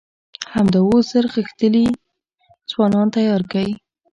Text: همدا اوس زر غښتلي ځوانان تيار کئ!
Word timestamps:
همدا 0.53 0.79
اوس 0.85 1.05
زر 1.13 1.25
غښتلي 1.35 1.85
ځوانان 2.71 3.07
تيار 3.15 3.41
کئ! 3.51 3.69